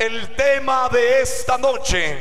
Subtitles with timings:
[0.00, 2.18] el tema de esta noche.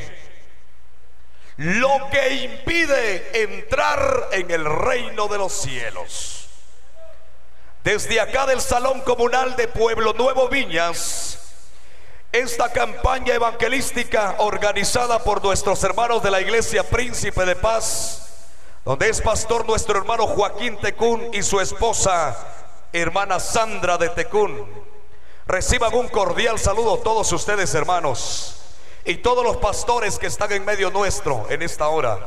[1.56, 6.50] Lo que impide entrar en el reino de los cielos.
[7.82, 11.40] Desde acá del Salón Comunal de Pueblo Nuevo Viñas,
[12.34, 18.46] esta campaña evangelística organizada por nuestros hermanos de la Iglesia Príncipe de Paz,
[18.84, 22.38] donde es pastor nuestro hermano Joaquín Tecún y su esposa,
[22.92, 24.89] hermana Sandra de Tecún.
[25.50, 28.62] Reciban un cordial saludo todos ustedes, hermanos,
[29.04, 32.20] y todos los pastores que están en medio nuestro en esta hora.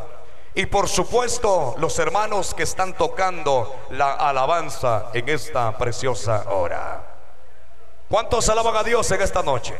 [0.57, 7.15] Y por supuesto, los hermanos que están tocando la alabanza en esta preciosa hora.
[8.09, 9.79] ¿Cuántos alaban a Dios en esta noche?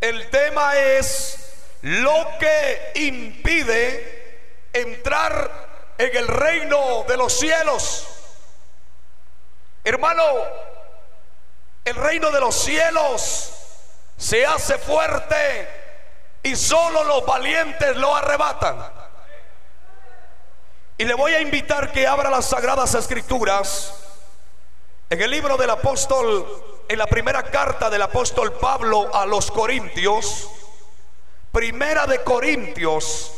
[0.00, 8.06] El tema es lo que impide entrar en el reino de los cielos.
[9.84, 10.24] Hermano,
[11.86, 13.52] el reino de los cielos
[14.16, 15.68] se hace fuerte
[16.42, 18.76] y solo los valientes lo arrebatan.
[20.98, 23.94] Y le voy a invitar que abra las sagradas escrituras
[25.10, 30.50] en el libro del apóstol, en la primera carta del apóstol Pablo a los Corintios,
[31.52, 33.32] primera de Corintios,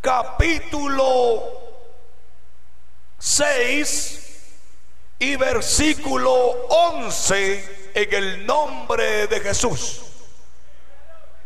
[0.00, 1.44] capítulo
[3.20, 4.21] 6
[5.22, 6.32] y versículo
[6.68, 10.02] 11 en el nombre de Jesús.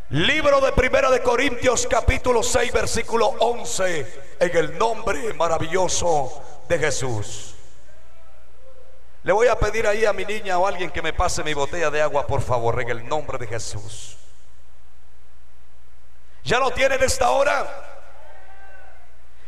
[0.09, 7.55] Libro de Primera de Corintios capítulo 6 versículo 11 en el nombre maravilloso de Jesús.
[9.25, 11.53] Le voy a pedir ahí a mi niña o a alguien que me pase mi
[11.53, 14.17] botella de agua, por favor, en el nombre de Jesús.
[16.45, 17.96] ¿Ya lo tienen esta hora?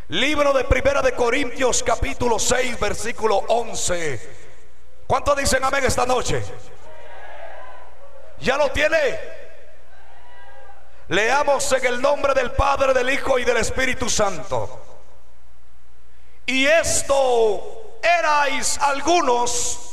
[0.08, 4.36] Libro de Primera de Corintios, capítulo 6, versículo 11.
[5.06, 6.42] ¿Cuántos dicen amén esta noche?
[8.40, 9.20] ¿Ya lo tiene?
[11.08, 14.80] Leamos en el nombre del Padre, del Hijo y del Espíritu Santo.
[16.46, 19.92] Y esto erais algunos,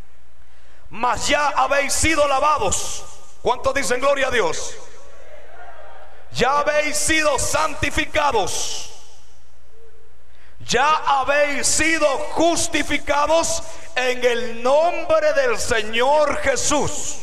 [0.90, 3.06] mas ya habéis sido lavados.
[3.40, 4.76] ¿Cuántos dicen gloria a Dios?
[6.32, 8.99] Ya habéis sido santificados.
[10.66, 13.62] Ya habéis sido justificados
[13.96, 17.16] en el nombre del Señor Jesús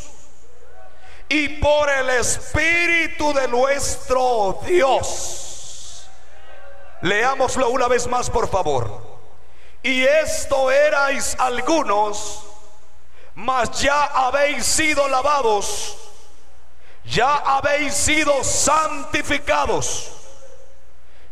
[1.29, 6.07] y por el Espíritu de nuestro Dios.
[7.01, 9.05] Leámoslo una vez más, por favor.
[9.83, 12.43] Y esto erais algunos,
[13.35, 15.95] mas ya habéis sido lavados,
[17.05, 20.11] ya habéis sido santificados,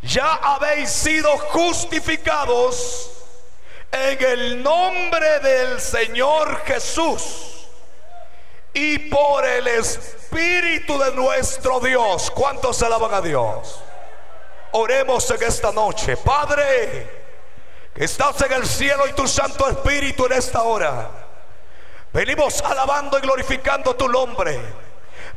[0.06, 3.12] ya habéis sido justificados
[3.92, 7.68] en el nombre del Señor Jesús
[8.74, 12.30] y por el Espíritu de nuestro Dios.
[12.32, 13.80] ¿Cuántos alaban a Dios?
[14.74, 16.18] Oremos en esta noche.
[16.18, 17.10] Padre,
[17.96, 21.10] estás en el cielo y tu Santo Espíritu en esta hora.
[22.14, 24.62] Venimos alabando y glorificando tu nombre.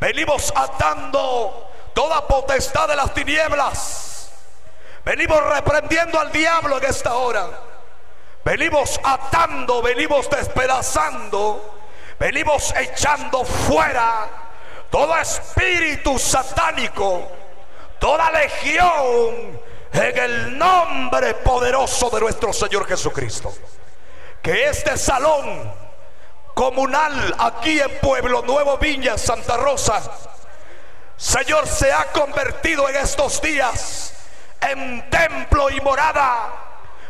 [0.01, 4.18] Venimos atando toda potestad de las tinieblas.
[5.09, 7.49] Venimos reprendiendo al diablo en esta hora.
[8.45, 11.81] Venimos atando, venimos despedazando,
[12.19, 14.29] venimos echando fuera
[14.91, 17.27] todo espíritu satánico,
[17.99, 19.59] toda legión
[19.95, 23.55] en el nombre poderoso de nuestro Señor Jesucristo.
[24.43, 25.73] Que este salón
[26.53, 30.03] comunal aquí en Pueblo Nuevo Viña, Santa Rosa,
[31.17, 34.17] Señor, se ha convertido en estos días
[34.61, 36.53] en templo y morada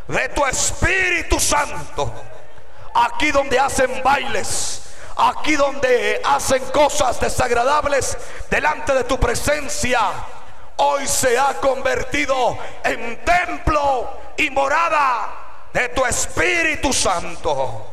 [0.07, 2.13] de tu Espíritu Santo.
[2.95, 8.17] Aquí donde hacen bailes, aquí donde hacen cosas desagradables
[8.51, 10.01] delante de tu presencia
[10.79, 15.29] hoy se ha convertido en templo y morada
[15.73, 17.87] de tu Espíritu Santo.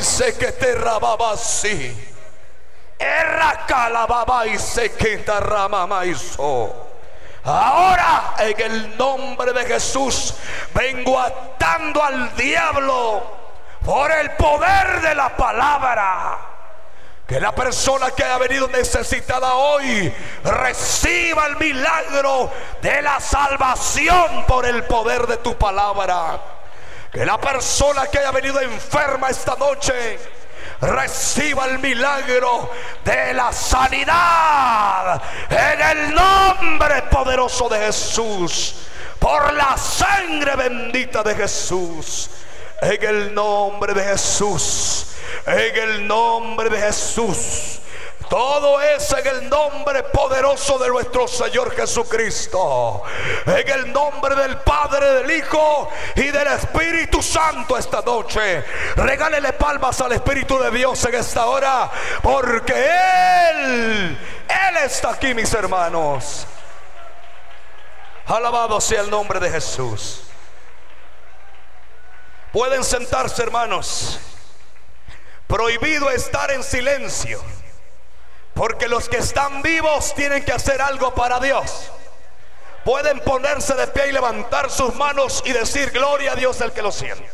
[0.00, 2.10] se que te rababasi.
[4.98, 6.83] Que te
[7.44, 10.34] Ahora en el nombre de Jesús
[10.74, 13.22] vengo atando al diablo
[13.84, 16.38] por el poder de la palabra
[17.26, 20.12] que la persona que haya venido necesitada hoy
[20.44, 22.50] reciba el milagro
[22.82, 26.38] de la salvación por el poder de tu palabra.
[27.10, 30.18] Que la persona que haya venido enferma esta noche
[30.86, 32.70] reciba el milagro
[33.04, 38.74] de la sanidad en el nombre poderoso de Jesús.
[39.18, 42.30] Por la sangre bendita de Jesús.
[42.82, 45.06] En el nombre de Jesús
[45.46, 47.80] en el nombre de Jesús.
[48.28, 53.02] Todo es en el nombre poderoso de nuestro Señor Jesucristo.
[53.46, 58.64] En el nombre del Padre, del Hijo y del Espíritu Santo esta noche.
[58.96, 61.90] Regálele palmas al Espíritu de Dios en esta hora.
[62.22, 64.18] Porque Él,
[64.48, 66.46] Él está aquí, mis hermanos.
[68.26, 70.22] Alabado sea el nombre de Jesús.
[72.52, 74.18] Pueden sentarse, hermanos.
[75.46, 77.42] Prohibido estar en silencio.
[78.54, 81.90] Porque los que están vivos tienen que hacer algo para Dios.
[82.84, 86.82] Pueden ponerse de pie y levantar sus manos y decir gloria a Dios el que
[86.82, 87.28] lo siente.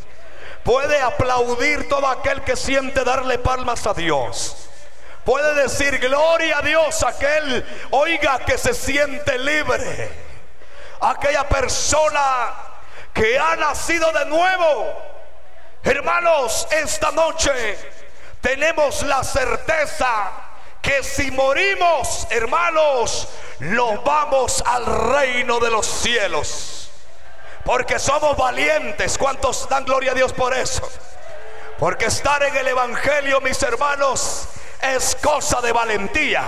[0.65, 4.69] Puede aplaudir todo aquel que siente darle palmas a Dios.
[5.25, 10.11] Puede decir gloria a Dios aquel, oiga, que se siente libre.
[11.01, 12.55] Aquella persona
[13.13, 14.95] que ha nacido de nuevo.
[15.83, 17.77] Hermanos, esta noche
[18.41, 20.50] tenemos la certeza
[20.83, 23.29] que si morimos, hermanos,
[23.61, 26.91] nos vamos al reino de los cielos.
[27.65, 29.19] Porque somos valientes.
[29.19, 30.89] ¿Cuántos dan gloria a Dios por eso?
[31.79, 34.49] Porque estar en el Evangelio, mis hermanos,
[34.83, 36.45] es cosa de valentía.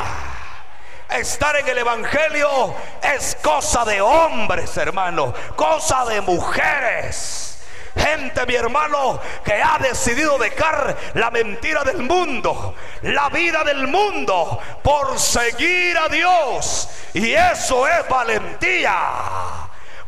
[1.08, 7.51] Estar en el Evangelio es cosa de hombres, hermanos, cosa de mujeres.
[7.96, 14.58] Gente, mi hermano, que ha decidido dejar la mentira del mundo, la vida del mundo,
[14.82, 16.88] por seguir a Dios.
[17.12, 18.94] Y eso es valentía.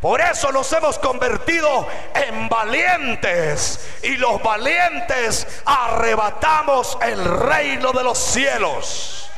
[0.01, 3.99] Por eso nos hemos convertido en valientes.
[4.03, 9.31] Y los valientes arrebatamos el reino de los cielos.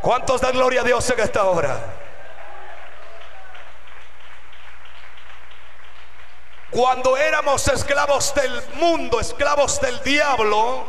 [0.00, 1.99] ¿Cuántos dan gloria a Dios en esta hora?
[6.80, 10.82] Cuando éramos esclavos del mundo, esclavos del diablo,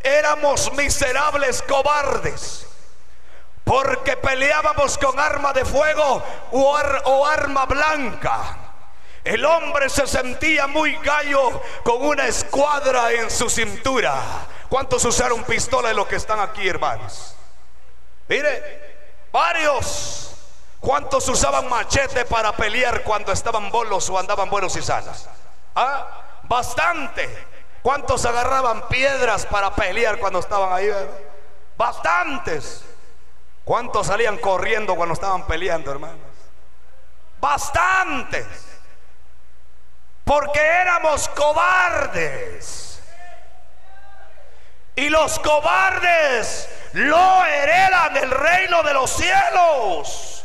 [0.00, 2.68] éramos miserables cobardes.
[3.64, 6.22] Porque peleábamos con arma de fuego
[6.52, 8.56] o, arma blanca.
[9.24, 14.22] El hombre se sentía muy gallo con una escuadra en su cintura.
[14.68, 17.34] ¿Cuántos usaron pistola de los que están aquí, hermanos?
[18.28, 20.31] Mire, varios
[20.82, 25.28] ¿Cuántos usaban machete para pelear cuando estaban bolos o andaban buenos y sanas?
[25.76, 26.40] ¿Ah?
[26.42, 27.46] Bastante.
[27.82, 30.90] ¿Cuántos agarraban piedras para pelear cuando estaban ahí?
[31.78, 32.84] Bastantes.
[33.64, 36.18] ¿Cuántos salían corriendo cuando estaban peleando, hermanos?
[37.40, 38.46] Bastantes.
[40.24, 43.00] Porque éramos cobardes.
[44.96, 50.41] Y los cobardes lo heredan el reino de los cielos.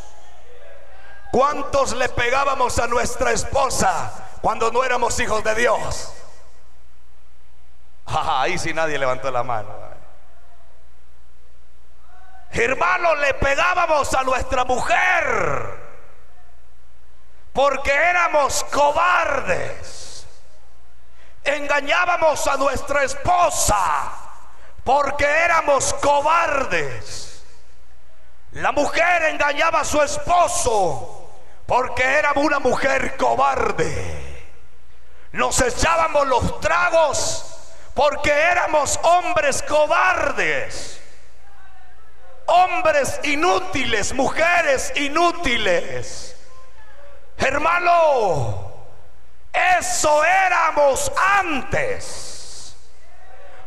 [1.32, 6.14] ¿Cuántos le pegábamos a nuestra esposa cuando no éramos hijos de Dios?
[8.08, 9.88] ahí sí nadie levantó la mano.
[12.52, 15.88] Hermanos, le pegábamos a nuestra mujer
[17.54, 20.26] porque éramos cobardes.
[21.44, 24.12] Engañábamos a nuestra esposa
[24.84, 27.44] porque éramos cobardes.
[28.52, 31.17] La mujer engañaba a su esposo
[31.68, 34.46] porque éramos una mujer cobarde.
[35.34, 37.44] Nos echábamos los tragos
[37.94, 41.02] porque éramos hombres cobardes.
[42.46, 46.38] Hombres inútiles, mujeres inútiles.
[47.38, 48.72] Hermano,
[49.52, 52.78] eso éramos antes.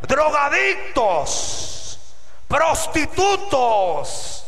[0.01, 1.99] Drogadictos,
[2.47, 4.40] prostitutos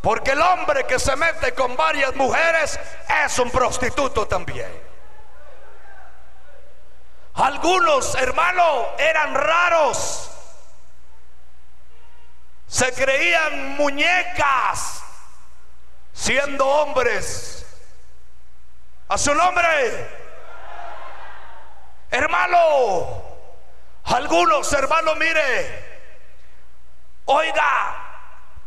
[0.00, 2.78] porque el hombre que se mete con varias mujeres
[3.24, 4.88] es un prostituto también.
[7.34, 10.30] Algunos hermanos eran raros.
[12.66, 15.02] Se creían muñecas
[16.12, 17.64] siendo hombres.
[19.08, 20.28] A su nombre.
[22.10, 23.22] Hermano,
[24.04, 26.00] algunos hermanos, mire,
[27.26, 28.07] oiga,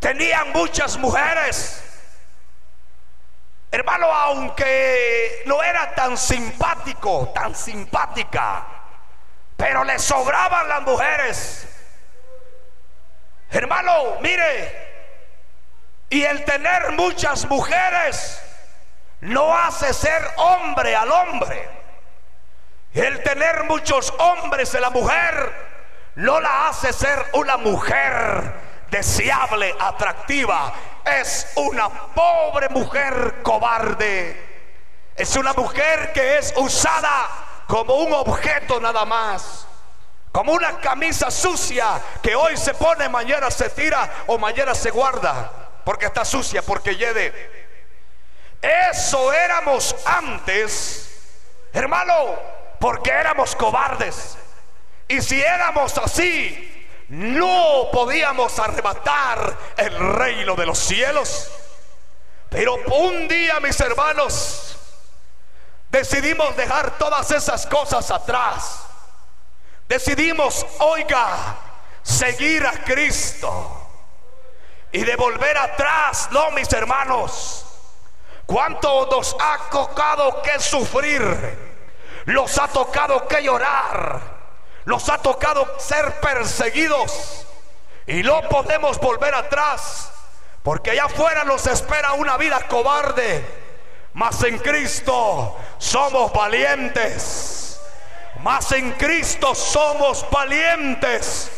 [0.01, 1.81] tenían muchas mujeres.
[3.71, 8.65] Hermano, aunque no era tan simpático, tan simpática,
[9.55, 11.67] pero le sobraban las mujeres.
[13.51, 14.89] Hermano, mire,
[16.09, 18.41] y el tener muchas mujeres
[19.21, 21.69] no hace ser hombre al hombre.
[22.93, 25.53] El tener muchos hombres en la mujer
[26.15, 30.73] no la hace ser una mujer deseable, atractiva.
[31.03, 34.51] Es una pobre mujer cobarde.
[35.15, 37.27] Es una mujer que es usada
[37.67, 39.65] como un objeto nada más.
[40.31, 45.51] Como una camisa sucia que hoy se pone, mañana se tira o mañana se guarda.
[45.83, 47.61] Porque está sucia, porque lleve.
[48.61, 51.09] Eso éramos antes,
[51.73, 52.35] hermano,
[52.79, 54.37] porque éramos cobardes.
[55.07, 56.70] Y si éramos así,
[57.11, 61.49] no podíamos arrebatar el reino de los cielos.
[62.49, 64.75] Pero un día, mis hermanos,
[65.89, 68.87] decidimos dejar todas esas cosas atrás
[69.91, 71.57] decidimos, oiga,
[72.01, 73.89] seguir a Cristo
[74.89, 77.65] y de volver atrás, no, mis hermanos.
[78.45, 81.21] ¿Cuánto nos ha tocado que sufrir?
[82.25, 84.40] Nos ha tocado que llorar.
[84.85, 87.45] Nos ha tocado ser perseguidos.
[88.07, 90.11] Y no podemos volver atrás.
[90.63, 93.45] Porque allá afuera nos espera una vida cobarde.
[94.13, 97.79] Mas en Cristo somos valientes.
[98.41, 101.51] Mas en Cristo somos valientes.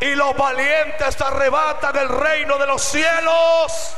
[0.00, 3.96] Y los valientes arrebatan el reino de los cielos.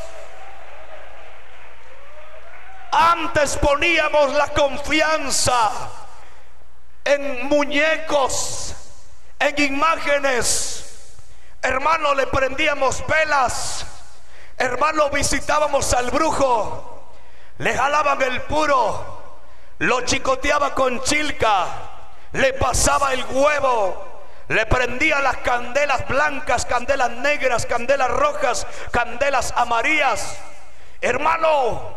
[2.91, 5.71] Antes poníamos la confianza
[7.09, 8.75] en muñecos,
[9.39, 10.85] en imágenes.
[11.63, 13.85] Hermano, le prendíamos velas.
[14.57, 17.11] Hermano, visitábamos al brujo.
[17.59, 19.19] Le jalaban el puro.
[19.79, 21.89] Lo chicoteaba con chilca
[22.33, 30.37] le pasaba el huevo, le prendía las candelas blancas, candelas negras, candelas rojas, candelas amarillas.
[31.01, 31.97] Hermano,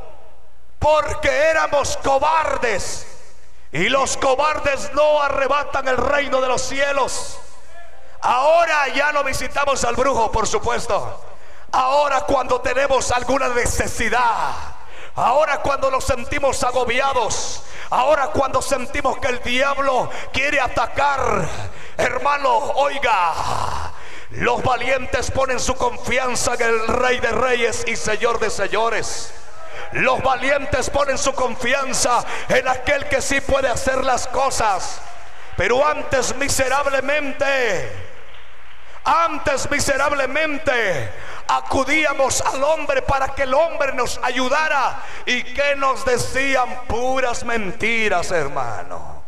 [0.80, 3.08] porque éramos cobardes.
[3.74, 7.38] Y los cobardes no arrebatan el reino de los cielos.
[8.22, 11.22] Ahora ya no visitamos al brujo, por supuesto.
[11.72, 14.54] Ahora cuando tenemos alguna necesidad.
[15.16, 17.64] Ahora cuando nos sentimos agobiados.
[17.90, 21.48] Ahora cuando sentimos que el diablo quiere atacar,
[21.98, 23.34] hermano, oiga.
[24.32, 29.34] Los valientes ponen su confianza en el Rey de Reyes y Señor de Señores.
[29.94, 35.02] Los valientes ponen su confianza en aquel que sí puede hacer las cosas.
[35.58, 37.92] Pero antes miserablemente,
[39.04, 41.12] antes miserablemente
[41.48, 48.32] acudíamos al hombre para que el hombre nos ayudara y que nos decían puras mentiras,
[48.32, 49.22] hermano.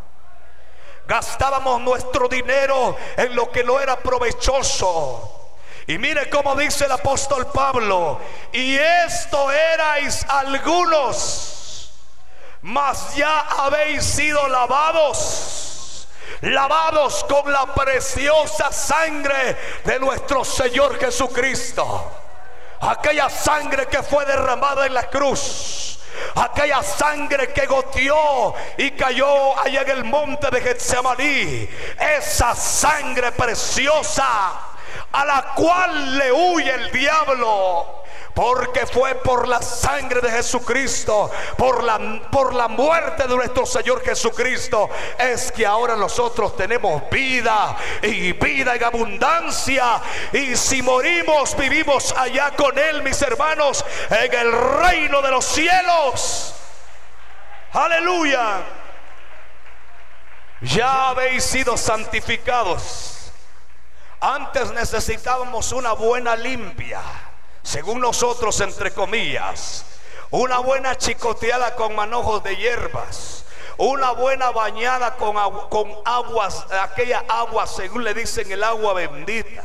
[1.05, 5.42] Gastábamos nuestro dinero en lo que no era provechoso.
[5.85, 8.21] Y mire cómo dice el apóstol Pablo,
[8.53, 11.91] y esto erais algunos,
[12.61, 16.07] mas ya habéis sido lavados,
[16.39, 22.11] lavados con la preciosa sangre de nuestro Señor Jesucristo.
[22.79, 25.99] Aquella sangre que fue derramada en la cruz.
[26.35, 31.69] Aquella sangre que goteó y cayó allá en el monte de Getsemaní.
[31.99, 34.72] Esa sangre preciosa
[35.13, 38.03] a la cual le huye el diablo.
[38.33, 41.99] Porque fue por la sangre de Jesucristo, por la,
[42.31, 44.89] por la muerte de nuestro Señor Jesucristo,
[45.19, 50.01] es que ahora nosotros tenemos vida y vida en abundancia.
[50.31, 56.55] Y si morimos, vivimos allá con Él, mis hermanos, en el reino de los cielos.
[57.71, 58.63] Aleluya.
[60.61, 63.22] Ya habéis sido santificados.
[64.23, 67.01] Antes necesitábamos una buena limpia
[67.61, 69.83] según nosotros, entre comillas,
[70.31, 73.43] una buena chicoteada con manojos de hierbas,
[73.75, 75.35] una buena bañada con,
[75.67, 79.61] con aguas, aquella agua, según le dicen, el agua bendita,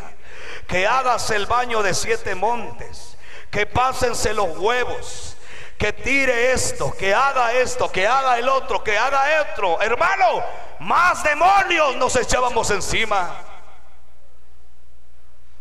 [0.67, 3.17] que hagas el baño de siete montes,
[3.53, 5.37] que pásense los huevos,
[5.79, 9.23] que tire esto, que haga esto, que haga el otro, que haga
[9.53, 9.81] otro.
[9.81, 10.43] Hermano,
[10.81, 13.48] más demonios nos echábamos encima.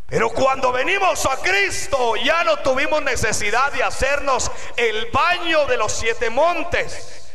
[0.07, 5.91] Pero cuando venimos a Cristo ya no tuvimos necesidad de hacernos el baño de los
[5.91, 7.29] siete montes.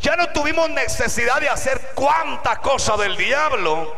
[0.00, 3.96] Ya no tuvimos necesidad de hacer cuanta cosa del diablo.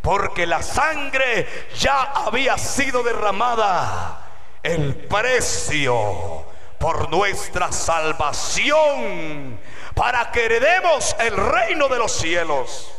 [0.00, 1.46] Porque la sangre
[1.78, 4.22] ya había sido derramada.
[4.62, 6.46] El precio
[6.78, 9.60] por nuestra salvación.
[9.94, 12.90] Para que heredemos el reino de los cielos.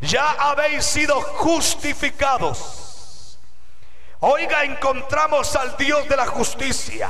[0.00, 2.89] Ya habéis sido justificados
[4.20, 7.08] Oiga, encontramos al Dios de la justicia.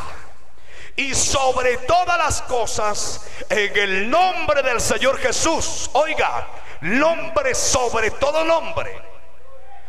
[0.95, 6.47] Y sobre todas las cosas, en el nombre del Señor Jesús, oiga,
[6.83, 9.03] nombre sobre todo nombre.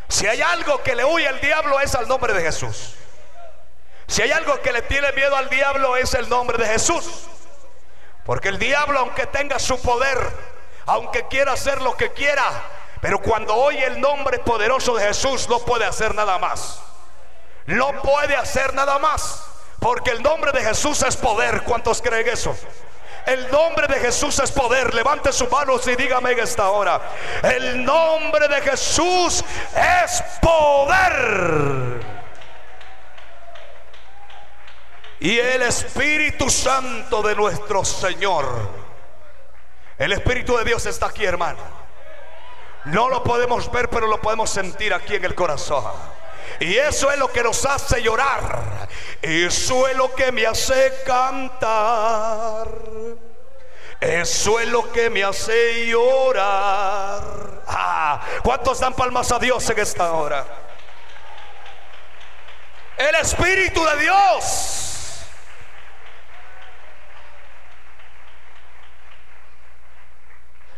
[0.08, 2.94] Si hay algo que le huye al diablo es al nombre de Jesús.
[4.08, 7.26] Si hay algo que le tiene miedo al diablo es el nombre de Jesús.
[8.24, 10.18] Porque el diablo, aunque tenga su poder,
[10.86, 12.50] aunque quiera hacer lo que quiera,
[13.00, 16.80] Pero cuando oye el nombre poderoso de Jesús, no puede hacer nada más.
[17.66, 19.44] No puede hacer nada más.
[19.78, 21.62] Porque el nombre de Jesús es poder.
[21.62, 22.56] ¿Cuántos creen eso?
[23.26, 24.94] El nombre de Jesús es poder.
[24.94, 27.00] Levante sus manos y dígame en esta hora.
[27.42, 32.00] El nombre de Jesús es poder.
[35.20, 38.46] Y el Espíritu Santo de nuestro Señor.
[39.98, 41.60] El Espíritu de Dios está aquí, hermano.
[42.86, 45.84] No lo podemos ver, pero lo podemos sentir aquí en el corazón.
[46.60, 48.88] Y eso es lo que nos hace llorar.
[49.20, 52.68] Eso es lo que me hace cantar.
[54.00, 57.62] Eso es lo que me hace llorar.
[57.66, 60.44] Ah, ¿Cuántos dan palmas a Dios en esta hora?
[62.96, 64.78] El Espíritu de Dios.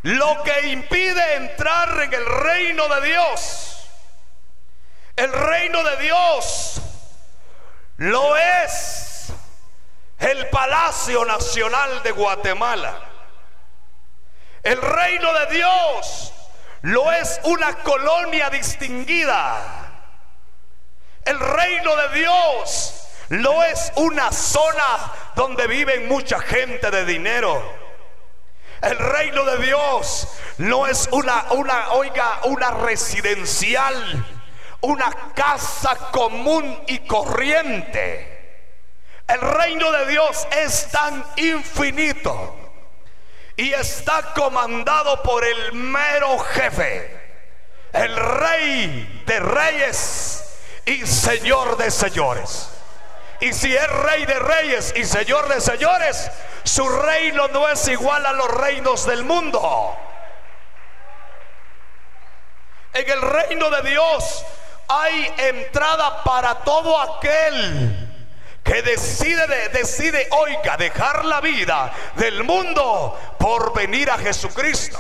[0.03, 3.74] Lo que impide entrar en el reino de Dios
[5.17, 6.81] el reino de Dios
[7.99, 9.33] lo es
[10.19, 13.01] el Palacio Nacional de Guatemala.
[14.63, 16.33] El reino de Dios
[16.83, 19.93] lo es una colonia distinguida.
[21.25, 27.63] El reino de Dios lo es una zona donde viven mucha gente de dinero.
[28.83, 30.29] El reino de Dios
[30.59, 34.34] no es una, una, oiga, una residencial
[34.85, 38.31] una casa común y corriente.
[39.27, 42.57] El reino de Dios es tan infinito
[43.57, 47.21] y está comandado por el mero jefe,
[47.93, 50.45] el rey de reyes
[50.85, 52.71] y señor de señores.
[53.41, 56.31] Y si es rey de reyes y señor de señores,
[56.65, 59.97] su reino no es igual a los reinos del mundo.
[62.93, 64.45] En el reino de Dios
[64.89, 68.11] hay entrada para todo aquel
[68.63, 74.99] que decide, decide, oiga, dejar la vida del mundo por venir a Jesucristo.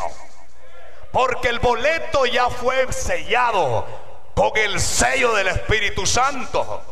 [1.10, 3.86] Porque el boleto ya fue sellado
[4.34, 6.82] con el sello del Espíritu Santo.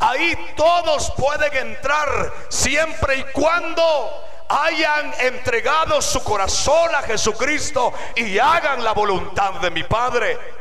[0.00, 8.82] Ahí todos pueden entrar siempre y cuando hayan entregado su corazón a Jesucristo y hagan
[8.84, 10.57] la voluntad de mi Padre.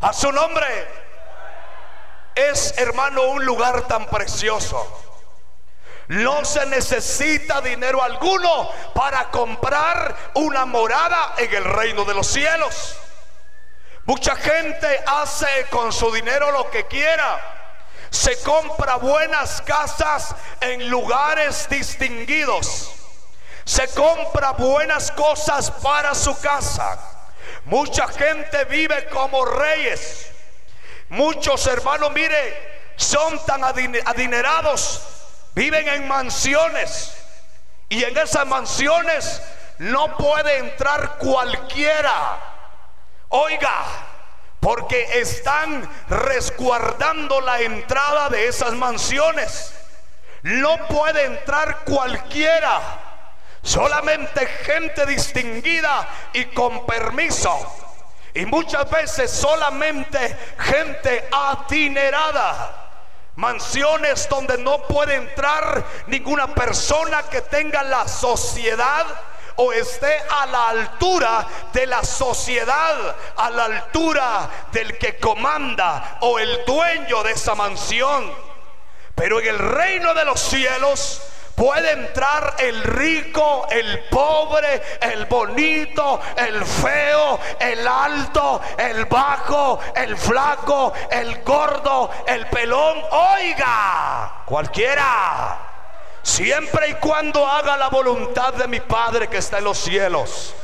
[0.00, 0.66] A su nombre.
[2.34, 5.04] Es, hermano, un lugar tan precioso.
[6.08, 12.96] No se necesita dinero alguno para comprar una morada en el reino de los cielos.
[14.04, 17.40] Mucha gente hace con su dinero lo que quiera.
[18.10, 22.92] Se compra buenas casas en lugares distinguidos.
[23.64, 27.15] Se compra buenas cosas para su casa
[27.66, 30.30] Mucha gente vive como reyes.
[31.08, 35.02] Muchos hermanos, mire, son tan adinerados,
[35.52, 37.12] viven en mansiones.
[37.88, 39.42] Y en esas mansiones
[39.78, 42.38] no puede entrar cualquiera.
[43.30, 43.84] Oiga,
[44.60, 49.74] porque están resguardando la entrada de esas mansiones.
[50.42, 53.05] No puede entrar cualquiera.
[53.66, 57.50] Solamente gente distinguida y con permiso.
[58.32, 62.84] Y muchas veces solamente gente adinerada.
[63.34, 69.04] Mansiones donde no puede entrar ninguna persona que tenga la sociedad
[69.56, 76.38] o esté a la altura de la sociedad, a la altura del que comanda o
[76.38, 78.32] el dueño de esa mansión.
[79.16, 81.20] Pero en el reino de los cielos
[81.56, 90.18] Puede entrar el rico, el pobre, el bonito, el feo, el alto, el bajo, el
[90.18, 92.98] flaco, el gordo, el pelón.
[93.10, 95.58] Oiga, cualquiera.
[96.22, 100.54] Siempre y cuando haga la voluntad de mi Padre que está en los cielos.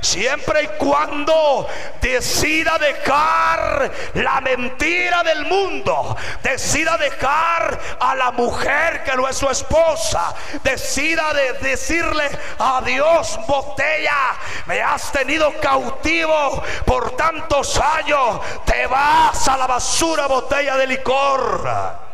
[0.00, 1.68] Siempre y cuando
[2.00, 9.48] decida dejar la mentira del mundo, decida dejar a la mujer que no es su
[9.48, 12.28] esposa, decida de decirle
[12.58, 20.76] adiós botella, me has tenido cautivo por tantos años, te vas a la basura botella
[20.76, 22.05] de licor.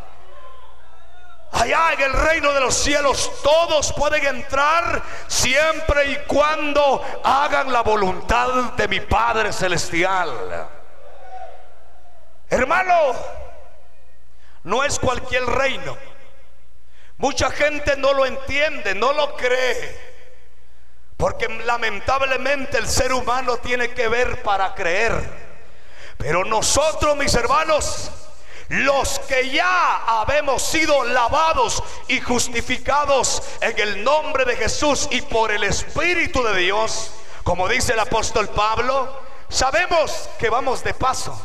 [1.52, 7.82] Allá en el reino de los cielos todos pueden entrar siempre y cuando hagan la
[7.82, 10.68] voluntad de mi Padre Celestial.
[12.48, 13.14] Hermano,
[14.64, 15.96] no es cualquier reino.
[17.18, 20.12] Mucha gente no lo entiende, no lo cree.
[21.16, 25.12] Porque lamentablemente el ser humano tiene que ver para creer.
[26.16, 28.10] Pero nosotros, mis hermanos,
[28.72, 35.52] los que ya habemos sido lavados y justificados en el nombre de Jesús y por
[35.52, 37.12] el Espíritu de Dios,
[37.44, 41.38] como dice el apóstol Pablo, sabemos que vamos de paso.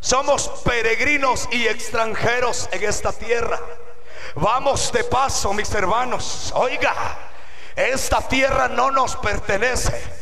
[0.00, 3.60] Somos peregrinos y extranjeros en esta tierra.
[4.34, 6.52] Vamos de paso, mis hermanos.
[6.56, 6.92] Oiga,
[7.76, 10.19] esta tierra no nos pertenece.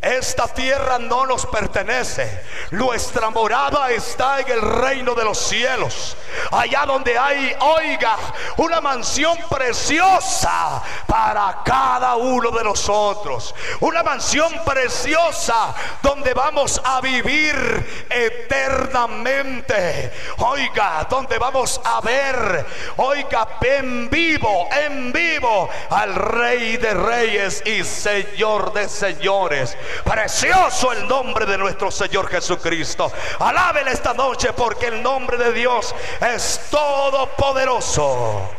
[0.00, 2.42] Esta tierra no nos pertenece.
[2.70, 6.16] Nuestra morada está en el reino de los cielos.
[6.52, 8.16] Allá donde hay, oiga,
[8.58, 13.54] una mansión preciosa para cada uno de nosotros.
[13.80, 20.12] Una mansión preciosa donde vamos a vivir eternamente.
[20.38, 22.64] Oiga, donde vamos a ver,
[22.96, 29.76] oiga, en vivo, en vivo al Rey de Reyes y Señor de Señores.
[30.04, 33.12] Precioso el nombre de nuestro Señor Jesucristo.
[33.38, 38.50] Alábele esta noche porque el nombre de Dios es todopoderoso.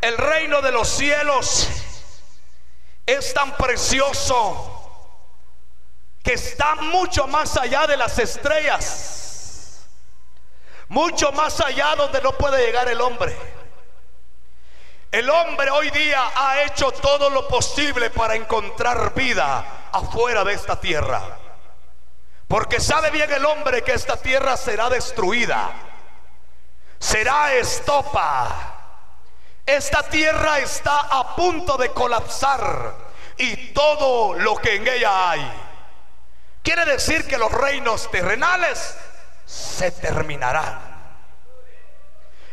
[0.00, 1.66] El reino de los cielos
[3.06, 4.74] es tan precioso
[6.22, 9.86] que está mucho más allá de las estrellas,
[10.88, 13.63] mucho más allá donde no puede llegar el hombre.
[15.14, 20.80] El hombre hoy día ha hecho todo lo posible para encontrar vida afuera de esta
[20.80, 21.22] tierra.
[22.48, 25.70] Porque sabe bien el hombre que esta tierra será destruida.
[26.98, 28.74] Será estopa.
[29.64, 32.96] Esta tierra está a punto de colapsar
[33.36, 35.52] y todo lo que en ella hay.
[36.60, 38.98] Quiere decir que los reinos terrenales
[39.46, 40.80] se terminarán.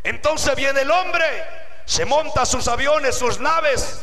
[0.03, 4.01] Entonces viene el hombre se monta sus aviones, sus naves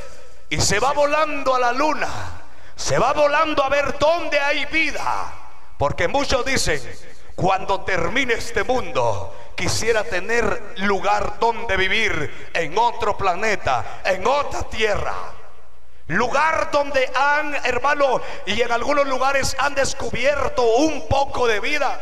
[0.50, 2.08] y se va volando a la luna.
[2.76, 5.32] Se va volando a ver dónde hay vida.
[5.76, 6.80] Porque muchos dicen,
[7.34, 15.14] cuando termine este mundo, quisiera tener lugar donde vivir en otro planeta, en otra tierra.
[16.08, 22.00] Lugar donde han, hermano, y en algunos lugares han descubierto un poco de vida.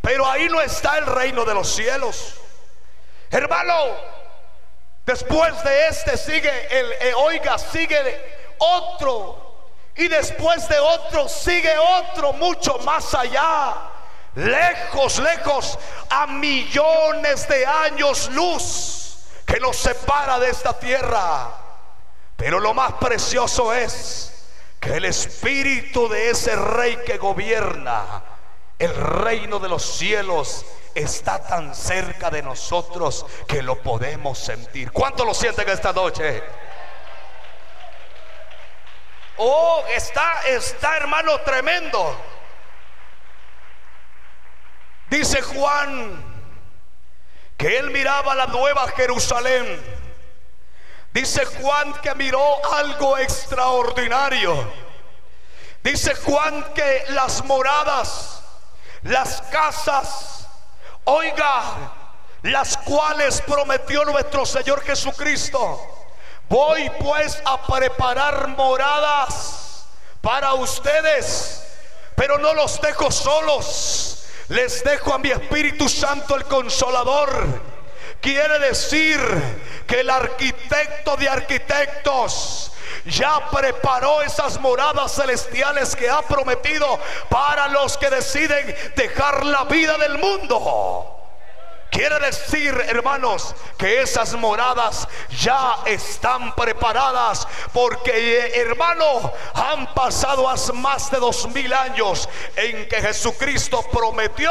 [0.00, 2.34] Pero ahí no está el reino de los cielos.
[3.30, 3.74] Hermano,
[5.04, 7.98] Después de este sigue el, eh, oiga, sigue
[8.58, 9.52] otro.
[9.96, 13.90] Y después de otro sigue otro mucho más allá.
[14.34, 21.50] Lejos, lejos, a millones de años luz que nos separa de esta tierra.
[22.36, 24.32] Pero lo más precioso es
[24.80, 28.22] que el espíritu de ese rey que gobierna
[28.78, 34.92] el reino de los cielos está tan cerca de nosotros que lo podemos sentir.
[34.92, 36.42] ¿Cuánto lo sienten esta noche?
[39.36, 42.16] Oh, está, está hermano tremendo.
[45.08, 46.32] Dice Juan
[47.56, 50.02] que él miraba la nueva Jerusalén.
[51.12, 54.72] Dice Juan que miró algo extraordinario.
[55.82, 58.42] Dice Juan que las moradas,
[59.02, 60.41] las casas,
[61.04, 61.92] Oiga,
[62.42, 65.80] las cuales prometió nuestro Señor Jesucristo.
[66.48, 69.86] Voy pues a preparar moradas
[70.20, 71.64] para ustedes,
[72.14, 74.26] pero no los dejo solos.
[74.48, 77.62] Les dejo a mi Espíritu Santo el consolador.
[78.20, 79.18] Quiere decir
[79.86, 82.72] que el arquitecto de arquitectos
[83.04, 89.98] ya preparó esas moradas celestiales que ha prometido para los que deciden dejar la vida
[89.98, 91.18] del mundo.
[91.92, 95.06] Quiere decir, hermanos, que esas moradas
[95.38, 103.84] ya están preparadas porque, hermano, han pasado más de dos mil años en que Jesucristo
[103.92, 104.50] prometió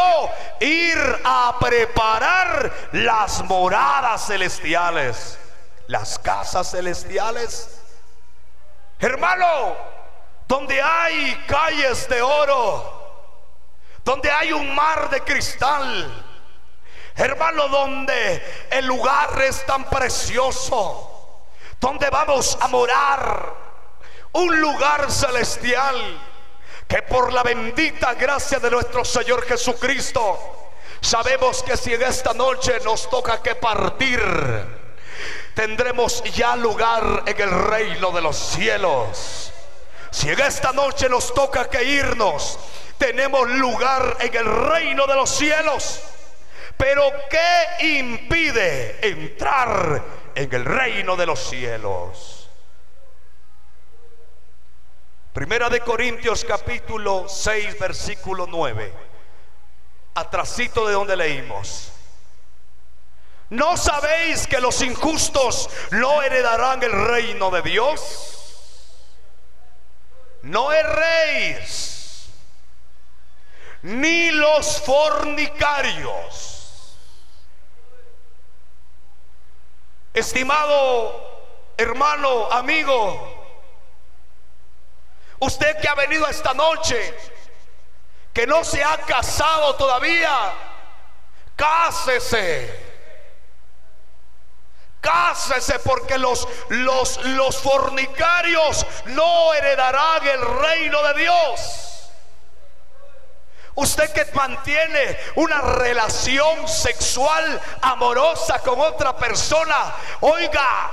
[0.60, 5.40] ir a preparar las moradas celestiales,
[5.88, 7.81] las casas celestiales
[9.02, 9.76] Hermano,
[10.48, 13.02] donde hay calles de oro,
[14.04, 16.24] donde hay un mar de cristal,
[17.16, 21.48] hermano, donde el lugar es tan precioso,
[21.80, 23.56] donde vamos a morar,
[24.34, 26.22] un lugar celestial,
[26.88, 30.38] que por la bendita gracia de nuestro Señor Jesucristo,
[31.02, 34.81] sabemos que si en esta noche nos toca que partir,
[35.54, 39.54] tendremos ya lugar en el reino de los cielos.
[40.12, 42.60] Si en esta noche nos toca que irnos,
[42.98, 46.02] tenemos lugar en el reino de los cielos.
[46.78, 50.04] Pero ¿qué impide entrar
[50.36, 52.50] en el reino de los cielos?
[55.34, 58.94] Primera de Corintios capítulo 6 versículo 9.
[60.16, 61.91] Atrasito de donde leímos.
[63.52, 68.80] ¿No sabéis que los injustos no heredarán el reino de Dios?
[70.44, 72.30] No erréis,
[73.82, 76.96] ni los fornicarios.
[80.14, 83.60] Estimado hermano, amigo,
[85.40, 87.14] usted que ha venido esta noche,
[88.32, 90.54] que no se ha casado todavía,
[91.58, 92.91] cásese.
[95.02, 102.12] Cásese porque los, los, los fornicarios no heredarán el reino de Dios.
[103.76, 110.92] Usted que mantiene una relación sexual amorosa con otra persona, oiga,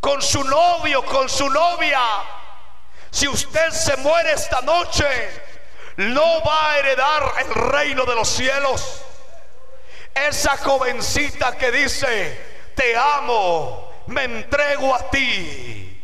[0.00, 2.00] con su novio, con su novia,
[3.10, 5.06] si usted se muere esta noche,
[5.96, 9.02] no va a heredar el reino de los cielos.
[10.14, 16.00] Esa jovencita que dice, te amo, me entrego a ti.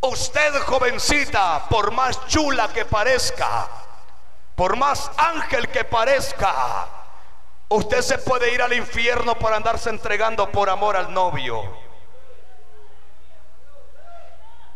[0.00, 3.68] Usted jovencita, por más chula que parezca,
[4.56, 6.88] por más ángel que parezca,
[7.68, 11.62] usted se puede ir al infierno por andarse entregando por amor al novio.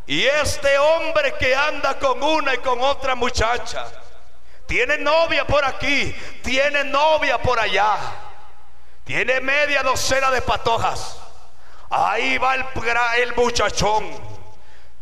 [0.07, 3.85] Y este hombre que anda con una y con otra muchacha,
[4.67, 8.26] tiene novia por aquí, tiene novia por allá.
[9.07, 11.16] Tiene media docena de patojas.
[11.90, 12.64] Ahí va el,
[13.19, 14.05] el muchachón.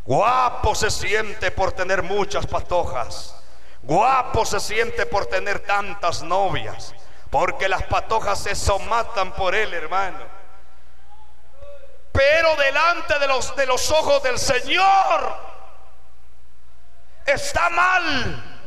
[0.05, 3.35] Guapo se siente por tener muchas patojas.
[3.81, 6.95] Guapo se siente por tener tantas novias.
[7.31, 10.27] Porque las patojas se somatan por él, hermano.
[12.13, 15.35] Pero delante de los, de los ojos del Señor
[17.25, 18.61] está mal.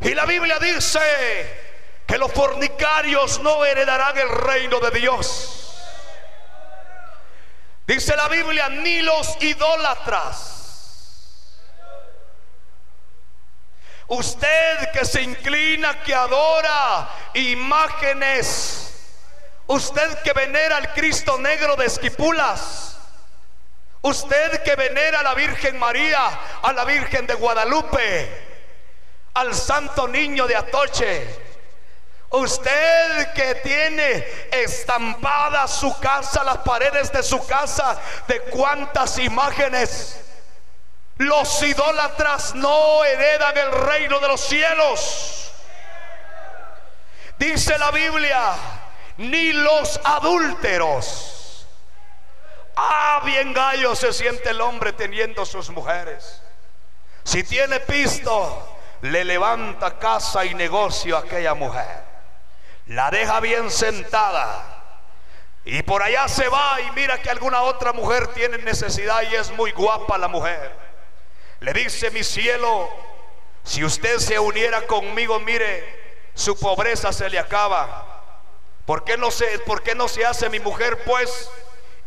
[0.00, 1.69] Y la Biblia dice
[2.10, 5.76] que los fornicarios no heredarán el reino de Dios.
[7.86, 10.56] Dice la Biblia, ni los idólatras.
[14.08, 18.92] Usted que se inclina, que adora imágenes.
[19.68, 22.96] Usted que venera al Cristo negro de Esquipulas.
[24.02, 28.48] Usted que venera a la Virgen María, a la Virgen de Guadalupe,
[29.34, 31.49] al Santo Niño de Atoche
[32.30, 40.20] Usted que tiene estampada su casa, las paredes de su casa, de cuántas imágenes.
[41.16, 45.50] Los idólatras no heredan el reino de los cielos.
[47.36, 48.54] Dice la Biblia,
[49.16, 51.66] ni los adúlteros.
[52.76, 56.40] Ah, bien gallo se siente el hombre teniendo sus mujeres.
[57.24, 62.09] Si tiene pisto, le levanta casa y negocio a aquella mujer
[62.90, 64.82] la deja bien sentada.
[65.64, 69.52] Y por allá se va y mira que alguna otra mujer tiene necesidad y es
[69.52, 70.74] muy guapa la mujer.
[71.60, 72.88] Le dice, mi cielo,
[73.62, 78.06] si usted se uniera conmigo, mire, su pobreza se le acaba.
[78.86, 81.48] ¿Por qué no se, por qué no se hace mi mujer pues?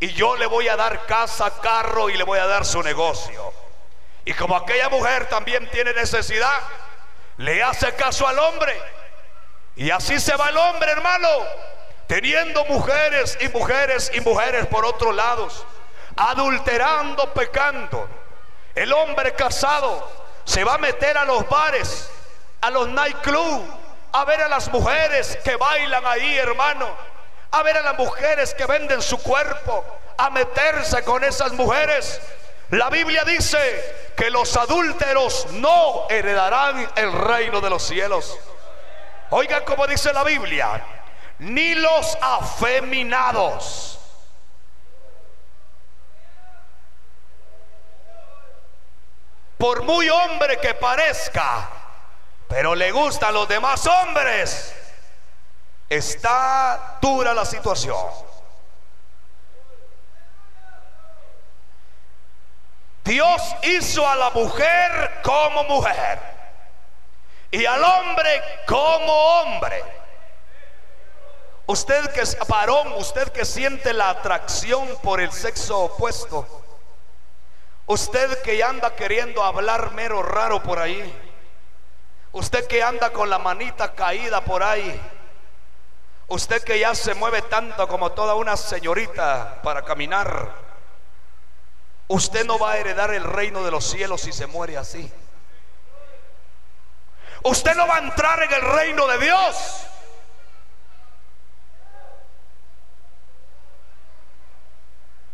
[0.02, 3.54] Y yo le voy a dar casa, carro y le voy a dar su negocio.
[4.26, 6.60] Y como aquella mujer también tiene necesidad,
[7.38, 9.03] le hace caso al hombre
[9.76, 11.30] y así se va el hombre, hermano,
[12.08, 15.66] teniendo mujeres y mujeres y mujeres por otros lados,
[16.16, 18.08] adulterando, pecando.
[18.76, 20.08] El hombre casado
[20.46, 22.10] se va a meter a los bares,
[22.62, 23.68] a los nightclubs,
[24.12, 26.88] a ver a las mujeres que bailan ahí, hermano,
[27.50, 29.84] a ver a las mujeres que venden su cuerpo,
[30.18, 32.22] a meterse con esas mujeres.
[32.70, 38.38] La Biblia dice que los adúlteros no heredarán el reino de los cielos.
[39.30, 40.84] Oiga como dice la Biblia,
[41.40, 44.00] ni los afeminados.
[49.58, 51.70] Por muy hombre que parezca,
[52.48, 54.76] pero le gustan los demás hombres,
[55.90, 58.08] está dura la situación.
[63.06, 66.33] Dios hizo a la mujer como mujer
[67.54, 69.84] y al hombre como hombre.
[71.68, 76.48] Usted que es varón, usted que siente la atracción por el sexo opuesto,
[77.86, 81.16] usted que anda queriendo hablar mero raro por ahí,
[82.32, 85.00] usted que anda con la manita caída por ahí,
[86.30, 90.52] Usted que ya se mueve tanto como toda una señorita para caminar,
[92.08, 95.12] usted no va a heredar el reino de los cielos si se muere así.
[97.44, 99.88] Usted no va a entrar en el reino de Dios.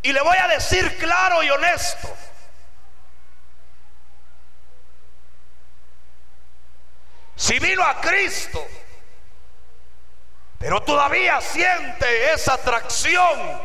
[0.01, 2.11] Y le voy a decir claro y honesto.
[7.35, 8.65] Si vino a Cristo,
[10.57, 13.61] pero todavía siente esa atracción,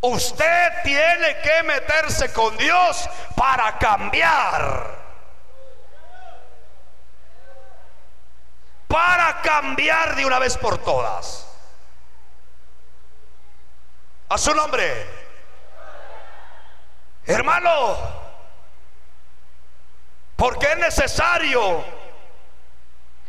[0.00, 5.05] usted tiene que meterse con Dios para cambiar.
[8.88, 11.46] Para cambiar de una vez por todas.
[14.28, 15.06] A su nombre.
[17.24, 17.96] Hermano,
[20.36, 21.84] porque es necesario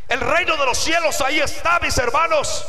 [0.08, 2.66] el reino de los cielos ahí está, mis hermanos.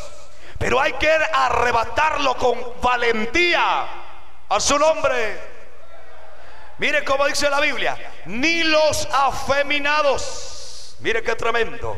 [0.59, 3.87] Pero hay que arrebatarlo con valentía
[4.48, 5.40] a su nombre.
[6.79, 7.96] Mire cómo dice la Biblia.
[8.27, 10.96] Ni los afeminados.
[11.01, 11.96] Mire qué tremendo.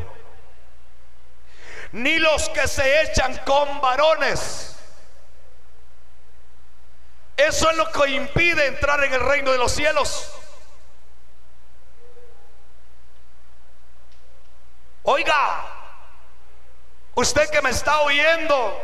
[1.91, 4.75] Ni los que se echan con varones.
[7.35, 10.31] Eso es lo que impide entrar en el reino de los cielos.
[15.03, 15.65] Oiga,
[17.15, 18.79] usted que me está oyendo,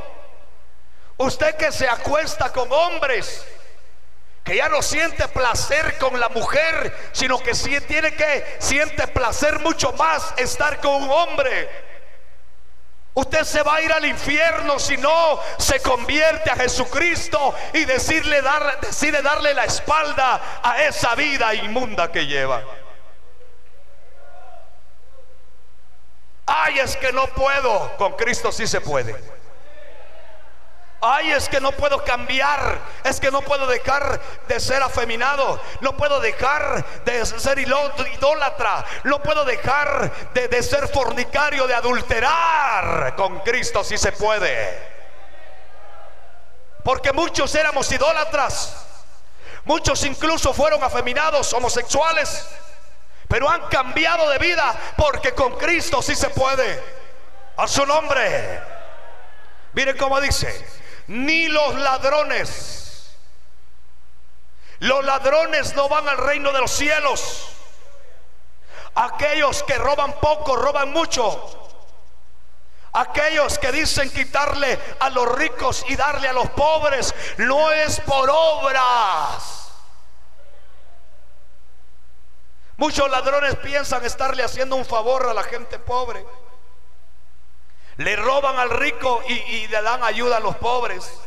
[1.17, 3.45] usted que se acuesta con hombres,
[4.43, 7.51] que ya no siente placer con la mujer, sino que
[7.87, 11.86] tiene que siente placer mucho más estar con un hombre.
[13.17, 18.43] Usted se va a ir al infierno si no se convierte a Jesucristo y decide
[18.43, 22.61] darle la espalda a esa vida inmunda que lleva.
[26.45, 27.97] Ay, es que no puedo.
[27.97, 29.15] Con Cristo sí se puede.
[30.99, 32.79] Ay, es que no puedo cambiar.
[33.03, 35.61] Es que no puedo dejar de ser afeminado.
[35.81, 38.83] No puedo dejar de ser idólatra.
[39.03, 43.15] No puedo dejar de, ser fornicario, de adulterar.
[43.15, 44.97] Con Cristo sí se puede.
[46.83, 48.85] Porque muchos éramos idólatras.
[49.65, 52.47] Muchos incluso fueron afeminados, homosexuales.
[53.27, 56.81] Pero han cambiado de vida porque con Cristo sí se puede.
[57.55, 58.77] A su nombre.
[59.73, 60.65] Miren cómo dice,
[61.07, 63.15] ni los ladrones.
[64.79, 67.49] Los ladrones no van al reino de los cielos.
[68.95, 71.53] Aquellos que roban poco, roban mucho.
[72.93, 78.29] Aquellos que dicen quitarle a los ricos y darle a los pobres, no es por
[78.29, 79.57] obras
[82.77, 86.23] Muchos ladrones piensan estarle haciendo un favor a la gente pobre.
[87.97, 91.19] Le roban al rico y, le dan ayuda a los pobres.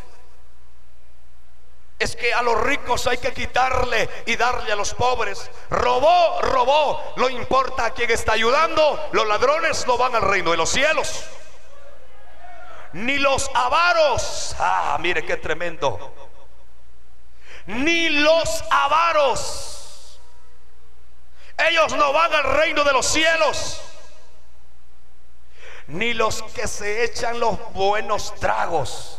[1.99, 5.51] Es que a los ricos hay que quitarle y darle a los pobres.
[5.69, 7.13] Robó, robó.
[7.17, 9.09] No importa a quién está ayudando.
[9.13, 11.25] Los ladrones no van al reino de los cielos.
[12.95, 14.57] Ni los avaros.
[14.59, 16.15] Ah, mire qué tremendo.
[17.67, 19.81] Ni los avaros
[21.69, 23.81] ellos no van al reino de los cielos.
[25.91, 29.19] Ni los que se echan los buenos tragos.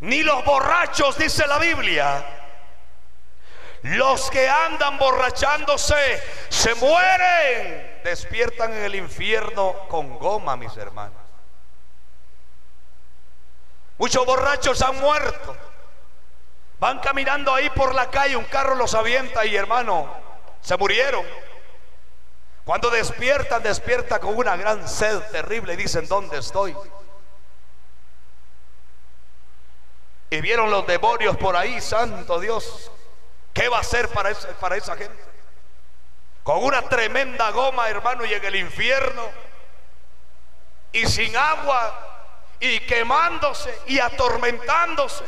[0.00, 2.24] Ni los borrachos, dice la Biblia.
[3.82, 8.00] Los que andan borrachándose se mueren.
[8.04, 11.18] Despiertan en el infierno con goma, mis hermanos.
[13.98, 15.56] Muchos borrachos han muerto.
[16.78, 20.12] Van caminando ahí por la calle, un carro los avienta y hermano,
[20.60, 21.24] se murieron.
[22.64, 26.74] Cuando despiertan, despierta con una gran sed terrible y dicen, ¿dónde estoy?
[30.30, 32.90] Y vieron los demonios por ahí, santo Dios.
[33.52, 35.22] ¿Qué va a hacer para, para esa gente?
[36.42, 39.28] Con una tremenda goma, hermano, y en el infierno.
[40.92, 45.24] Y sin agua, y quemándose, y atormentándose.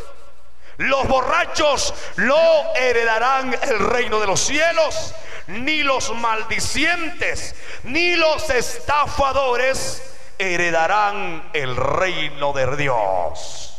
[0.79, 5.15] Los borrachos no heredarán el reino de los cielos,
[5.47, 7.55] ni los maldicientes,
[7.85, 10.03] ni los estafadores
[10.39, 13.75] heredarán el reino de Dios.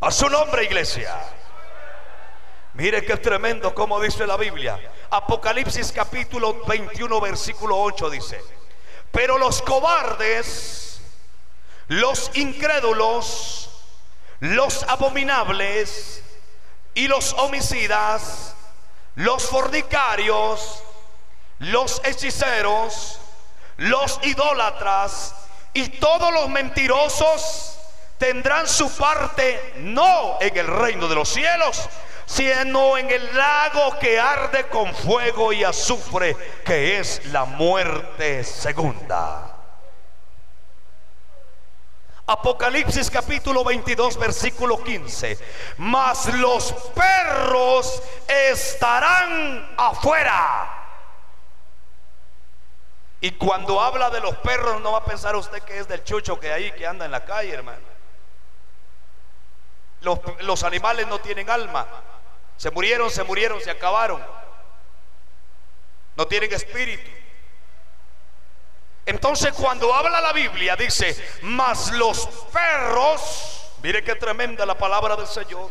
[0.00, 1.14] A su nombre, iglesia.
[2.74, 4.78] Mire qué tremendo como dice la Biblia.
[5.10, 8.40] Apocalipsis capítulo 21, versículo 8 dice,
[9.10, 11.00] pero los cobardes,
[11.88, 13.75] los incrédulos,
[14.40, 16.22] los abominables
[16.94, 18.54] y los homicidas,
[19.14, 20.82] los fornicarios,
[21.58, 23.20] los hechiceros,
[23.78, 25.34] los idólatras
[25.72, 27.78] y todos los mentirosos
[28.18, 31.88] tendrán su parte no en el reino de los cielos,
[32.24, 39.55] sino en el lago que arde con fuego y azufre, que es la muerte segunda.
[42.28, 45.38] Apocalipsis capítulo 22 versículo 15.
[45.78, 50.72] Mas los perros estarán afuera.
[53.20, 56.38] Y cuando habla de los perros no va a pensar usted que es del chucho
[56.40, 57.86] que hay que anda en la calle, hermano.
[60.00, 61.86] Los, los animales no tienen alma.
[62.56, 64.24] Se murieron, se murieron, se acabaron.
[66.16, 67.08] No tienen espíritu.
[69.06, 75.28] Entonces cuando habla la Biblia dice, mas los perros, mire qué tremenda la palabra del
[75.28, 75.70] Señor.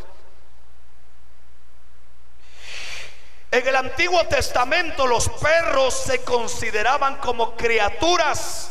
[3.50, 8.70] En el Antiguo Testamento los perros se consideraban como criaturas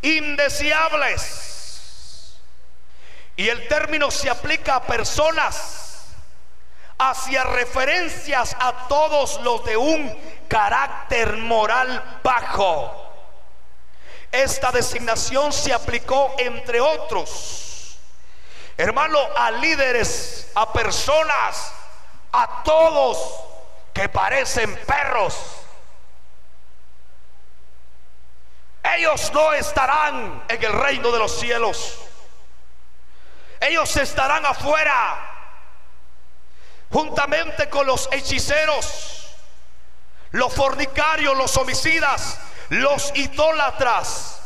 [0.00, 1.44] indeseables.
[3.36, 6.06] Y el término se aplica a personas
[6.98, 13.07] hacia referencias a todos los de un carácter moral bajo.
[14.30, 17.98] Esta designación se aplicó, entre otros,
[18.76, 21.72] hermano, a líderes, a personas,
[22.32, 23.40] a todos
[23.94, 25.34] que parecen perros.
[28.96, 31.98] Ellos no estarán en el reino de los cielos.
[33.60, 35.18] Ellos estarán afuera,
[36.90, 39.34] juntamente con los hechiceros,
[40.30, 42.38] los fornicarios, los homicidas,
[42.70, 44.40] los idólatras.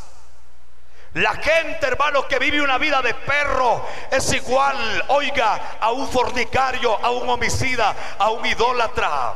[1.14, 6.98] La gente, hermano, que vive una vida de perro es igual, oiga, a un fornicario,
[7.04, 9.34] a un homicida, a un idólatra.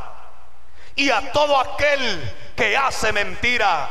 [0.95, 3.91] Y a todo aquel que hace mentira.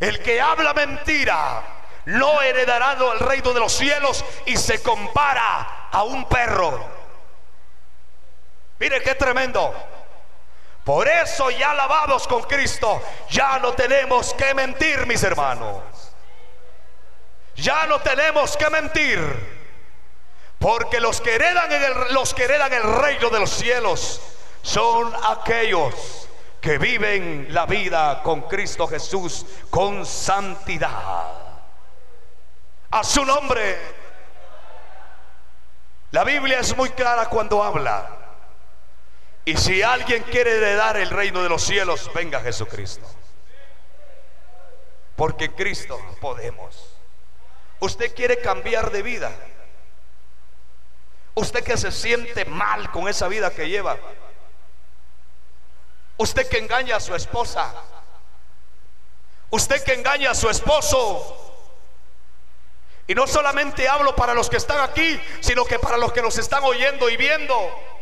[0.00, 1.62] El que habla mentira
[2.06, 6.84] no heredará el reino de los cielos y se compara a un perro.
[8.78, 9.74] Mire qué tremendo.
[10.86, 15.82] Por eso ya lavados con Cristo, ya no tenemos que mentir, mis hermanos.
[17.56, 19.18] Ya no tenemos que mentir.
[20.60, 24.22] Porque los que heredan, en el, los que heredan el reino de los cielos
[24.62, 26.28] son aquellos
[26.60, 31.32] que viven la vida con Cristo Jesús con santidad.
[32.92, 33.76] A su nombre.
[36.12, 38.25] La Biblia es muy clara cuando habla.
[39.46, 43.06] Y si alguien quiere heredar el reino de los cielos, venga Jesucristo.
[45.14, 46.96] Porque Cristo podemos.
[47.78, 49.30] Usted quiere cambiar de vida.
[51.34, 53.96] Usted que se siente mal con esa vida que lleva.
[56.16, 57.72] Usted que engaña a su esposa.
[59.50, 61.54] Usted que engaña a su esposo.
[63.06, 66.36] Y no solamente hablo para los que están aquí, sino que para los que nos
[66.36, 67.95] están oyendo y viendo.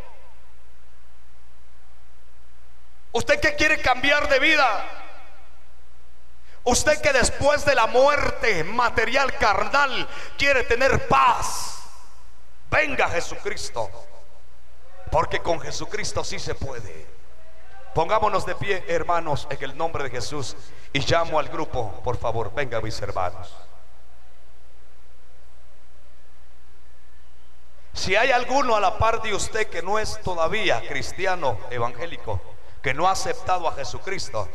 [3.15, 4.85] Usted que quiere cambiar de vida.
[6.65, 11.79] Usted que después de la muerte material carnal quiere tener paz.
[12.69, 13.89] Venga Jesucristo.
[15.13, 17.07] Porque con Jesucristo sí se puede.
[17.95, 20.57] Pongámonos de pie, hermanos, en el nombre de Jesús.
[20.93, 23.55] Y llamo al grupo, por favor, venga mis hermanos.
[27.93, 32.54] Si hay alguno a la par de usted que no es todavía cristiano evangélico,
[32.85, 34.47] que no ha aceptado a Jesucristo,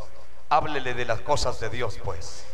[0.49, 2.45] háblele de las cosas de Dios, pues.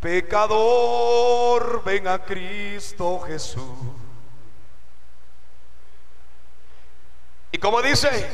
[0.00, 3.78] Pecador, ven a Cristo Jesús.
[7.52, 8.28] Y como dice,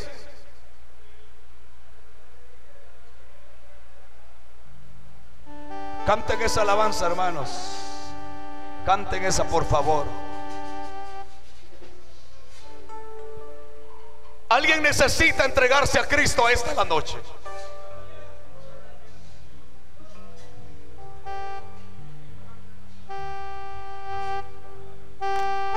[6.06, 7.50] canten esa alabanza, hermanos.
[8.86, 10.06] Canten esa, por favor.
[14.50, 17.16] Alguien necesita entregarse a Cristo esta la noche.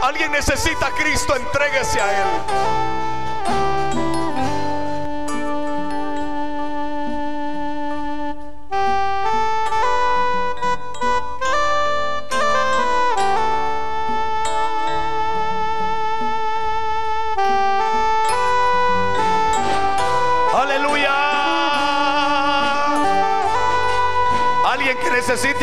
[0.02, 3.73] Alguien necesita a Cristo, entréguese a Él.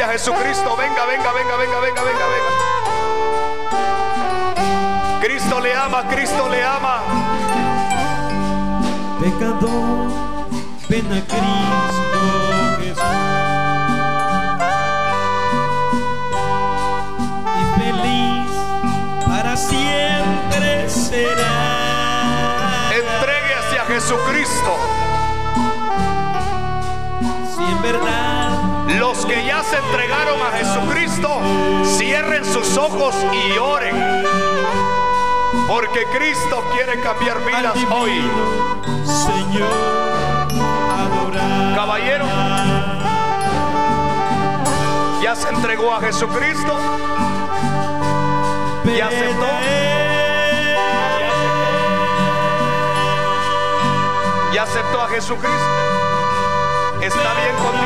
[0.03, 2.51] A Jesucristo, venga, venga, venga, venga, venga, venga, venga.
[5.20, 7.03] Cristo le ama, Cristo le ama.
[9.20, 10.09] Pecador,
[10.88, 12.20] Ven a Cristo
[12.80, 13.05] Jesús.
[17.61, 18.51] Y feliz
[19.26, 21.55] para siempre será.
[22.94, 25.10] Entregue hacia Jesucristo.
[29.91, 31.41] Entregaron a Jesucristo,
[31.84, 33.97] cierren sus ojos y oren.
[35.66, 38.22] Porque Cristo quiere cambiar vidas hoy.
[39.05, 39.68] Señor
[40.97, 41.74] adorar.
[41.74, 42.26] Caballero.
[45.22, 46.76] Ya se entregó a Jesucristo.
[48.97, 49.47] ¿Ya aceptó?
[54.53, 55.91] Ya aceptó a Jesucristo.
[57.01, 57.80] Está bien con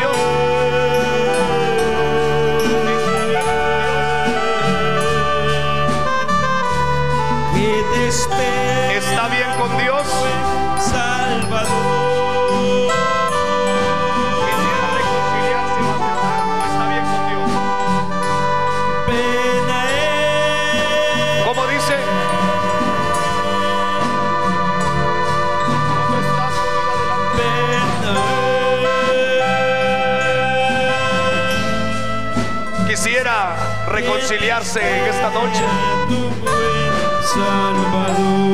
[34.24, 35.64] reconciliarse en esta noche.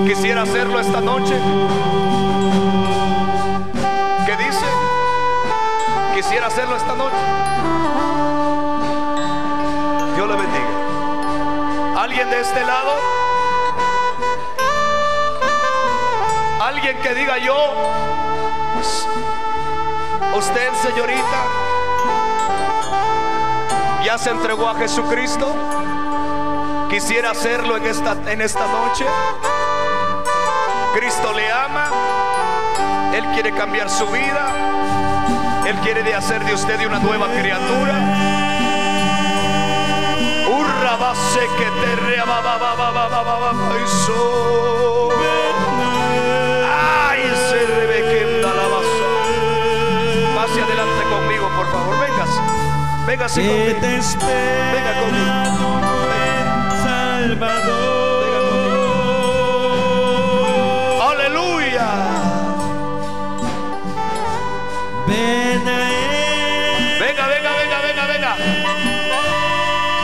[0.05, 1.37] Quisiera hacerlo esta noche.
[4.27, 4.66] ¿Qué dice?
[6.16, 7.16] Quisiera hacerlo esta noche.
[10.16, 12.03] Dios le bendiga.
[12.03, 12.91] ¿Alguien de este lado?
[16.61, 17.55] ¿Alguien que diga yo?
[20.35, 21.70] Usted, señorita,
[24.05, 25.55] ¿Ya se entregó a Jesucristo?
[26.88, 29.05] ¿Quisiera hacerlo en esta, en esta noche?
[30.94, 31.88] Cristo le ama.
[33.14, 34.48] Él quiere cambiar su vida.
[35.66, 37.94] Él quiere de hacer de usted una nueva criatura.
[40.48, 42.26] Urrabase que te y
[47.09, 47.20] Ay,
[47.51, 49.05] se rebequenda la base.
[50.34, 52.01] Pase adelante conmigo, por favor.
[52.01, 52.59] Véngase.
[53.11, 53.80] Que conmigo.
[53.80, 55.34] te espera Venga conmigo.
[56.84, 58.22] Salvador.
[61.11, 61.88] Aleluya.
[65.08, 67.00] Ven a Él.
[67.00, 68.32] Venga, venga, venga, venga, venga.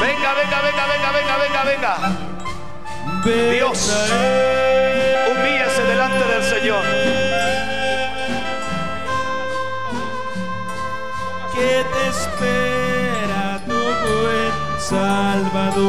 [0.01, 1.95] Venga, venga, venga, venga, venga, venga, venga.
[3.25, 3.81] Ven Dios.
[5.31, 6.83] Humíllese delante del Señor.
[11.55, 12.76] que te espera
[14.89, 15.83] Salvador.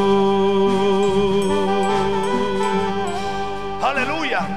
[3.83, 4.47] Aleluya.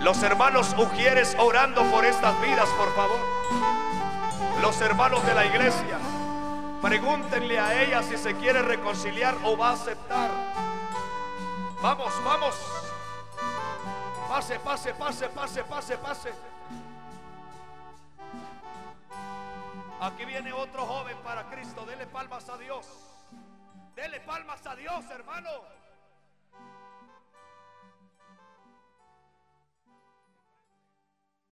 [0.00, 3.18] Los hermanos Ujieres orando por estas vidas, por favor.
[4.60, 5.98] Los hermanos de la iglesia.
[6.82, 10.30] Pregúntenle a ella si se quiere reconciliar o va a aceptar.
[11.80, 12.54] Vamos, vamos.
[14.28, 16.32] Pase, pase, pase, pase, pase, pase.
[20.02, 21.86] Aquí viene otro joven para Cristo.
[21.86, 23.07] Dele palmas a Dios.
[23.98, 25.77] Dele palmas a Dios, hermano.